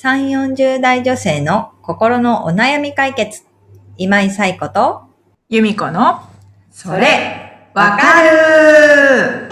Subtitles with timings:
[0.00, 3.42] 3、40代女性の心のお悩み解決。
[3.96, 5.02] 今井冴子と、
[5.48, 6.20] 由美子の、
[6.70, 9.48] それ、わかる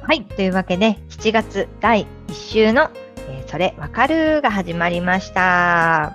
[0.00, 0.22] はい。
[0.36, 2.88] というわけで、7月第1週の、
[3.28, 6.14] えーそれわかるが始まりました。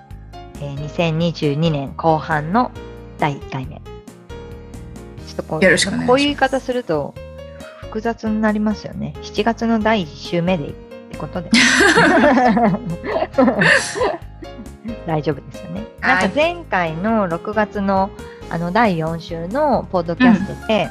[0.62, 2.72] えー2022年後半の
[3.18, 3.89] 第1回目。
[5.42, 7.14] とこう、よろしくお願いしますこういう言い方すると
[7.82, 9.14] 複雑になりますよね。
[9.22, 10.72] 7月の第1週目でっ
[11.12, 11.50] てことで。
[15.06, 15.82] 大丈夫ですよね。
[16.02, 18.10] はいなんか前回の6月の
[18.50, 20.90] あの第4週のポッドキャストで、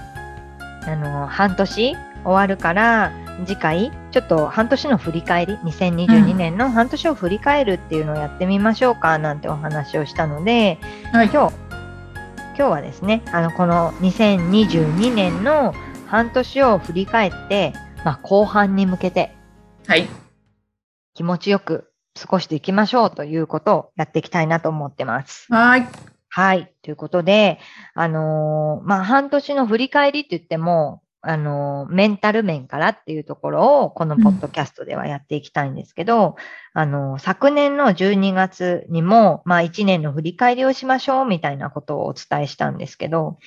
[0.87, 3.13] あの半年終わるから
[3.47, 10.79] 次回ちょっと半年の振り返り2022年の半年を振り返るっていうのをやってみましょうかなんてお話をしたので
[11.13, 11.29] はい。
[11.29, 11.68] 今日
[12.59, 15.73] 今日はですねあのこの2022年の
[16.09, 17.73] 半年を振り返って、
[18.05, 19.33] まあ、後半に向けて
[19.87, 20.09] はい。
[21.15, 25.47] 気持ちよく過ごしていきましょうということをやっていきたいなと思ってます。
[25.51, 25.89] はい。
[26.29, 26.75] はい。
[26.83, 27.59] ということで、
[27.95, 36.37] あのーまあ、半年の振り返りって言っても、あのーメンタル面からっていうところを、このポッドキャストではやっていきたいんですけど、
[36.75, 43.39] あのー昨年の12月にも、まあ、1年の振り返りをしましょうみたいなことをお伝えしたんですけど、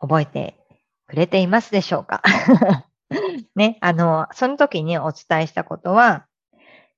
[0.00, 0.56] 覚えて
[1.06, 2.22] くれていますでしょうか？
[3.56, 6.26] ね、あの、その時にお伝えしたことは、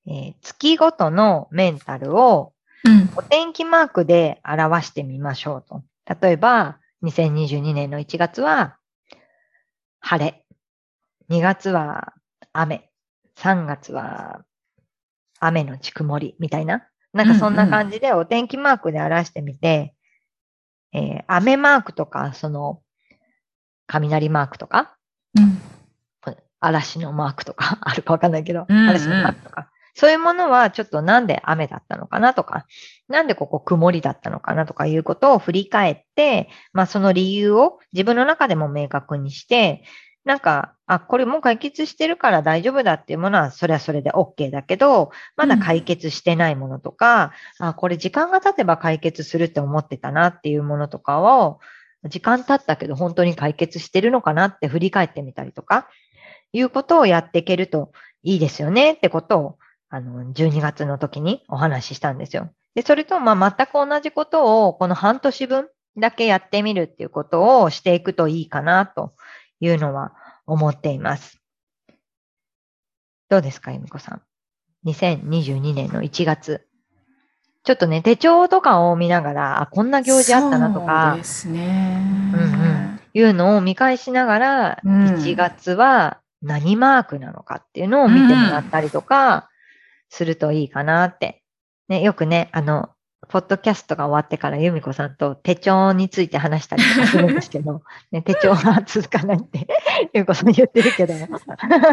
[0.07, 2.53] えー月ごとのメンタルを
[2.85, 3.09] うん。
[3.17, 5.83] お天気マークで表してみましょうと。
[6.21, 8.77] 例えば、2022年の1月は、
[10.07, 10.45] 晴れ。
[11.31, 12.13] 2月は
[12.53, 12.91] 雨。
[13.37, 14.45] 3月は、
[15.39, 16.87] 雨のち曇りみたいな。
[17.11, 19.95] なんかそんな感じでお天気マークで表してみて、
[20.93, 22.83] えー雨マークとか、その、
[23.87, 24.95] 雷マークとか、
[25.35, 25.57] うん。
[26.59, 29.71] 嵐のマークとか、 あるかわかんないけど、うんうん嵐のマークとか。
[29.95, 32.65] そういうものはちょっとなんで雨だったのかなとか、
[33.07, 39.83] なんでここ曇りだったのかなとかいうことを振り返って、まあその理由を自分の中でも明確にして、
[40.25, 51.59] なんか、あ、これもう解決してるから大丈夫だっていうものは、それはそれで OK だけど、まだ解決してないものとか、あ、これ時間が経てば解決するって思ってたなっていうものとかを、
[52.09, 55.87] 時間経ったけど本当に解決してるのかなって振り返ってみたりとか、
[56.53, 57.91] いうことをやっていけると
[58.23, 59.57] いいですよねってことを、
[59.89, 62.49] あの、12月の時にお話ししたんですよ。
[62.73, 69.13] で、それと、まあ、全く同じことを、この半年分だけやってみるっていうことをしていくといいかなと
[69.59, 70.13] いうのは
[70.45, 71.39] 思っています。
[73.29, 74.21] どうですか、由美子さん
[74.85, 76.67] ？2022年の1月。
[77.63, 82.01] ちょっとね、手帳とかを見ながら、あ、こんな行事あったなとそうかで、すね。
[82.33, 82.85] うんうん
[83.15, 89.49] いうのを見返しながら、うん1月は何マークなのかっていうのを見てもらったりとか、
[90.15, 91.43] するといいかなって。
[91.89, 92.89] ね、よくね、あの、
[93.27, 97.81] ポッドキャストが終わってから由美子さんと手帳について話したりとかするんですけど、
[98.11, 99.67] ね、手帳が続かないって
[100.13, 101.13] 由美子さん言ってるけど、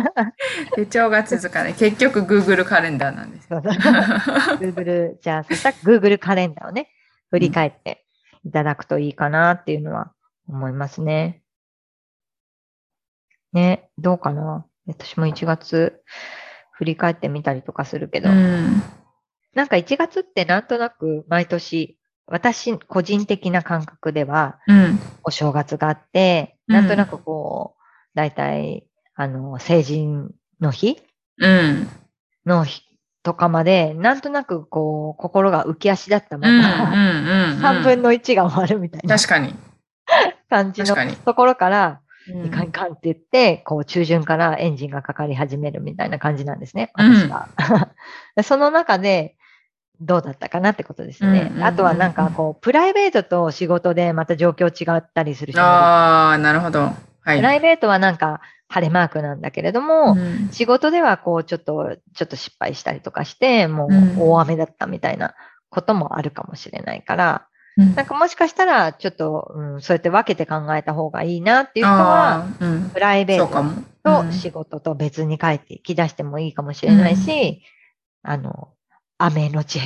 [0.76, 1.74] 手帳が続かない。
[1.74, 3.48] 結局 Google カレンダーなんです。
[3.48, 6.88] Google、じゃあ、そしたら Google カレンダーをね、
[7.30, 8.04] 振り返って
[8.44, 10.12] いただくといいかなっていうのは
[10.48, 11.42] 思いますね。
[13.52, 16.02] ね、どうかな私も1月
[16.82, 18.82] 振り返ってみたりとかするけど、うん。
[19.54, 24.98] なんか1月ってなんとなく毎年、私個人的な感覚では、うん。
[25.22, 28.84] お正月があって、うんなんとなくこう、だいたい、
[29.15, 31.00] あの、成人の日
[31.38, 31.88] うん。
[32.47, 32.82] の日
[33.22, 36.49] とかまで、なんとなくこう、心が浮き足だったま。
[36.50, 37.62] ま、うん。
[37.62, 39.54] 3分の1が終わるみたいな確かに。
[40.50, 47.48] 感じのところから、うんいかんいかんって言って、こう、中旬からエンジンがかかり始めるみたいな感じなんですね、うん私は。
[48.36, 49.36] でその中で、
[50.00, 51.28] どうだったかなってことですね。
[51.28, 56.80] うんうんうんうんあとはなんかこう、プライベートと仕事でまた状況違ったりする人ああ、なるほど。
[56.80, 57.36] はい。
[57.36, 65.34] プライベートはなんか晴れマークなんだけれども、うん仕事ではこうちょっと、ちょっと失敗したりとかして、もうんう大雨だったみたいな
[65.70, 67.46] こともあるかもしれないから、
[67.76, 67.94] うん。
[67.94, 72.90] なんかもしかしたらちょっと、うん、そうやって分けて考えた方がいいなっていう人は、うん。
[72.90, 77.62] プライベートと仕事と別に帰ってき出してもいいかもしれないし、
[78.22, 78.70] あの、
[79.19, 79.80] 雨のち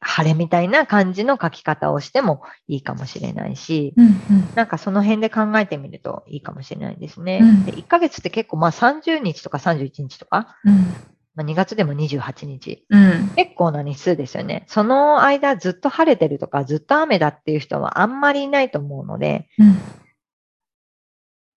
[0.00, 4.14] 晴れみたいな感じの書き方をしてもいいかもしれないし、うんうん。
[4.54, 7.40] なんかその辺で考えてみるといいかもしれないですね。
[7.42, 7.64] うん。
[7.66, 10.94] で1ヶ月って結構まあ30日とか31日とか、うん
[11.34, 12.84] まあ、2月でも28日。
[12.90, 13.28] うん。
[13.36, 14.64] 結構な日数ですよね。
[14.66, 19.78] その間ずっと晴れてるとかずっと雨だっていう人はあんまりいないと思うので、うん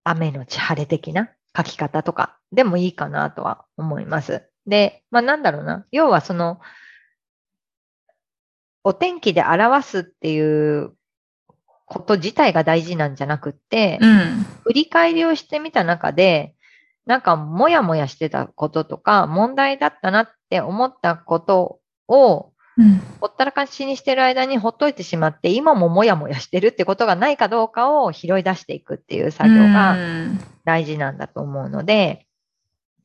[0.04, 4.44] 雨のち晴れ的な書き方とかでもいいかなとは思います。
[4.68, 5.86] で、まあなんだろうな。
[5.92, 6.60] 要はその、
[8.84, 10.94] お天気で表すっていう
[11.86, 14.46] こと自体が大事なんじゃなくって、うん。
[14.64, 16.56] 振り返りをしてみた中で、
[17.06, 23.00] なんかもやもやしてたこととか、問題だったなって思ったことを、うん。
[23.20, 32.26] ほったらかしにしてる間にほっといてしまって、今ももやもやしてるってことがないかどうかを拾い出していくっていう作業がうん大事なんだと思うので、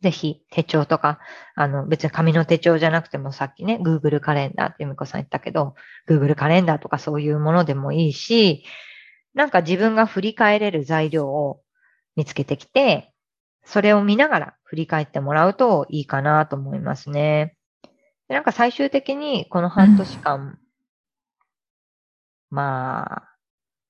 [0.00, 1.18] ぜひ手帳とか、
[1.54, 5.74] あの別に紙の手帳じゃなくてもさっきね、Google カレンダーって由美子さん言ったけど、
[6.08, 8.64] Google カレンダーとかそういうものでもいいし、
[9.34, 11.60] なんか自分が振り返れる材料を
[12.16, 13.12] 見つけてきて、
[13.68, 17.54] それを見ながら振り返ってもらうといいかなと思いますね。
[18.28, 20.58] でなんか最終的にこの半年間、
[22.50, 23.28] まあ、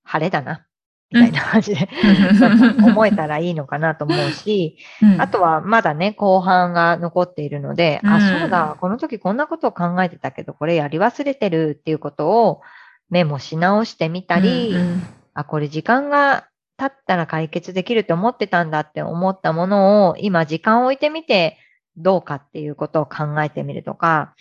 [0.02, 0.66] 晴れだな、
[1.10, 1.88] みたいな感じで、
[2.82, 5.22] 思えたらいいのかなと思うし、うん。
[5.22, 8.20] あとはまだね、後半が残っているので、あ、うん。
[8.20, 12.62] そうだ、この時こんなことを考えてたけど、これやり忘れてるっていうことを
[13.10, 15.02] メモし直してみたり、うん。
[15.34, 16.47] あ、これ時間が
[16.78, 21.58] 経ったら解決できるって思ってたんだって思ったものを、今時間を置いてみて
[21.96, 24.34] どうかっていうことを考えてみるとか、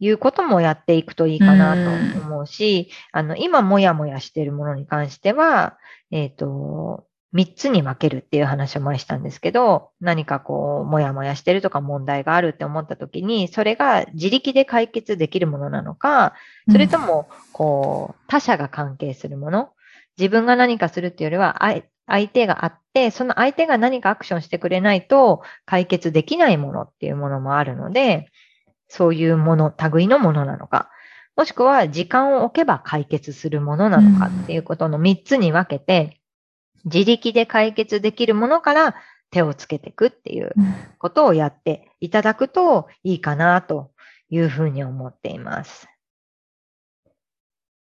[0.00, 5.78] いうこともやっていくといいかなと思うし、あの、今もやもやしているものに関しては、
[6.10, 16.34] えっ、と、三つに分けるっていう話を前にしたんですけど、何かこう、もやもやしてるとか問題があるって思った時に、それが自力で解決できるものなのか、
[16.72, 19.70] それとも、こう、他者が関係するもの、
[20.20, 21.62] 自分が何かするっていうよりは、
[22.06, 28.28] 相手があって、その相手が何かアクションしてくれないと解決できないものっていうものもあるので、
[28.88, 30.90] そういうもの、類のものなのか、
[31.36, 36.20] もしくは時間を置けば解決するものなのかっていうことの3つに分けて、
[36.84, 38.94] 自力で解決できるものから
[39.30, 43.90] 手をつけていくっていううんことをやっていただくといいかなと
[44.28, 45.89] いうふうに思っています。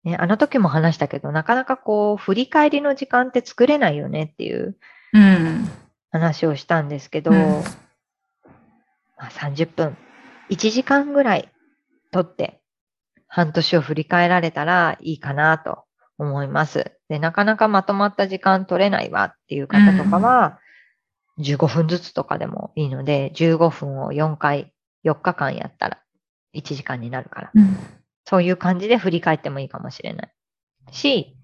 [0.03, 4.77] ね、あの時も話したけど、なかなかこう、振り返りの時間って作れないよねっていう
[5.13, 5.67] うん。
[6.11, 9.97] 話をしたんですけど、うんまあ、30分、
[10.49, 11.49] 1時間ぐらい
[12.11, 12.61] 取って、
[13.27, 15.83] 半年を振り返られたらいいかなと
[16.17, 16.93] 思います。
[17.09, 20.59] で、なかなかまとまった時間取れないわっていう方とかは、
[21.39, 24.73] 15分ずつとかでもいいので、15分を4回、
[25.05, 25.99] 4日間やったら
[26.53, 27.77] 1時間になるから、うん
[28.29, 30.31] そういう感じで振り返ってもいいかもしれない。
[30.91, 31.35] し、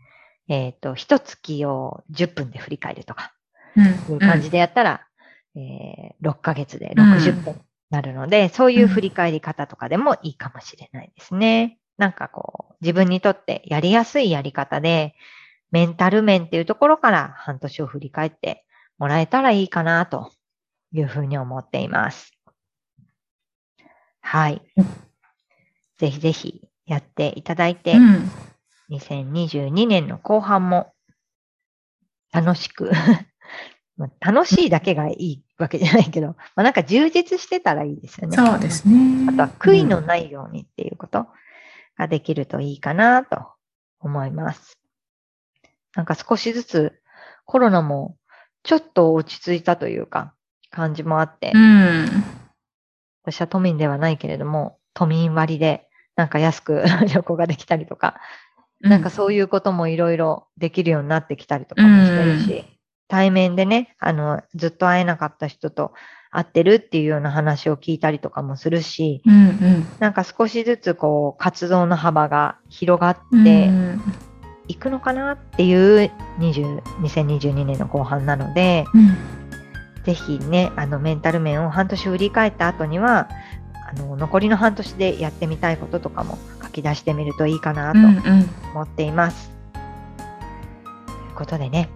[0.48, 3.34] えっ、と、一月を10分で振り返るとか、
[4.10, 5.02] いう感じでやったら、
[5.56, 7.60] えー6ヶ月で60分に
[7.90, 11.80] なるので、そういう振り返り方とかでもいいかもしれないですね。
[11.98, 15.16] なんかこう、自分にとってやりやすいやり方で、
[15.72, 18.64] メンタル面っていうところから半年を振り返って
[19.00, 20.32] もらえたらいいかなと
[20.92, 22.32] いうふうに思っています。
[24.22, 24.86] はいうん。
[25.98, 28.32] ぜひぜひやっていただいて、うん
[28.90, 30.94] 2022年の後半も
[32.32, 32.92] 楽しく
[33.98, 38.36] まあ楽しいだけがいいわけじゃないけど、まあ、なんか充実してたらいいですよね。
[38.36, 39.26] そうですね。
[39.30, 41.28] あとは悔いのないようにっていうこと
[41.98, 43.54] ができるといいかなと
[44.00, 44.78] 思います。
[45.96, 47.02] なんか少しずつ
[47.46, 48.18] コロナも
[48.64, 50.34] ちょっと落ち着いたというか
[50.72, 52.06] 感じもあって、うん。
[53.24, 58.16] 私は都民ではないけれども、都民割でなんか安く 旅行ができたりとか、
[58.82, 62.66] なんかそういうこともいろいろできるようになってきたりとかもしてるし、
[63.08, 65.94] 対面でね、あの、ずっと会えなかった人と
[66.32, 69.88] 会ってるっていうような話を聞いたりとかもするし、うんうん。
[70.00, 73.44] なんか少しずつこう、活動の幅が広がっうん。
[73.44, 73.70] て
[74.68, 79.16] いくのかなっていう20 2022年の後半なので、うん。
[80.04, 83.30] ぜひね、あの、メンタル面を半年振り返った後には、
[83.88, 88.00] あの、残りの半年でやってみたいこととかも書き出してみるといいかなと
[88.74, 89.52] 思っています。
[89.74, 91.90] ということでね、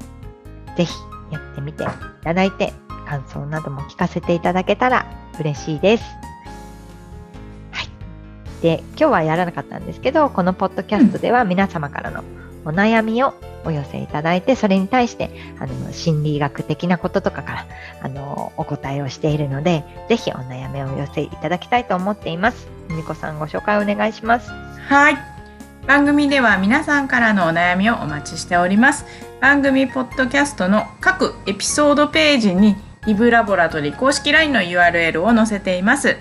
[0.77, 0.93] ぜひ
[1.31, 1.88] やってみてい
[2.24, 2.74] ただいて、
[3.08, 5.08] 感想なども聞かせていただけたら
[5.39, 6.03] 嬉しいです。
[7.72, 8.62] はい。
[8.62, 12.24] で、今日はやらなかったんですけど、このポッドキャストでは皆様からの
[12.65, 13.34] お悩みを
[13.65, 17.65] お寄せいただいて、それに対して、あの、心理学的なこととかから、
[18.01, 22.67] あの、お答えをしているので、ぜひお悩みをお寄せいただきたいと思っています。
[22.89, 24.49] みみこさんご紹介お願いします。
[24.87, 25.17] はい。
[25.87, 29.05] 番組では皆さんからのお悩みをお待ちしております。
[29.41, 32.75] 番組ポッドキャストの各エピソードページに
[33.07, 36.17] イブラボラトリ公式 LINE の URL を載せています。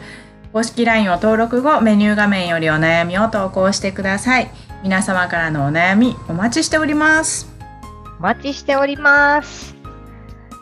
[0.53, 4.51] 公式 LINE を登録後、メニュー画面よりお悩みを投稿してください。
[4.83, 7.49] 皆様からのお悩みお待ちしております。
[8.19, 9.75] お待ちしております。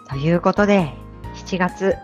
[0.09, 0.93] ということで、
[1.35, 1.97] 7月、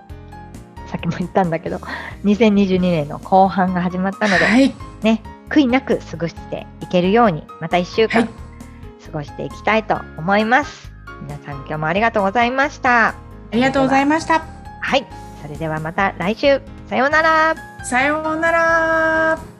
[0.91, 1.79] さっきも言ったんだけど、
[2.25, 4.75] 2022年の後半が始まったので、はい。
[5.03, 8.43] ね、悔いなく過ごしていけるように、また1週間、はい
[9.03, 10.93] 過ごしていきたいと思います。
[11.23, 13.09] 皆さん今日もありがとうございました。
[13.09, 13.15] あ
[13.53, 14.41] りがとうございました。
[14.81, 15.07] はい。
[15.43, 16.63] それではまた来週。
[16.87, 17.55] さようなら。
[17.85, 19.52] さようなら。